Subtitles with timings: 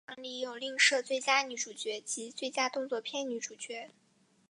[0.07, 3.91] 颁奖礼有另设最佳女主角及最佳动作片女主角。